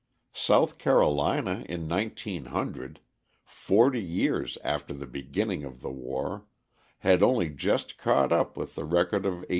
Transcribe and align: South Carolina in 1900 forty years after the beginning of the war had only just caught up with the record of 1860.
South 0.33 0.79
Carolina 0.79 1.63
in 1.69 1.87
1900 1.87 2.99
forty 3.45 4.01
years 4.01 4.57
after 4.63 4.95
the 4.95 5.05
beginning 5.05 5.63
of 5.63 5.81
the 5.81 5.91
war 5.91 6.47
had 7.05 7.21
only 7.21 7.49
just 7.49 7.99
caught 7.99 8.31
up 8.31 8.57
with 8.57 8.73
the 8.73 8.83
record 8.83 9.27
of 9.27 9.43
1860. 9.45 9.49